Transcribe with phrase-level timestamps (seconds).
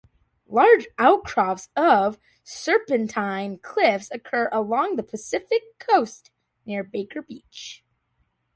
[0.47, 6.31] Large outcrops of serpentine cliffs occur along the Pacific coast
[6.65, 7.85] near Baker Beach.